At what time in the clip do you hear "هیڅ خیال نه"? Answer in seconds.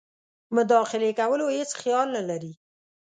1.57-2.21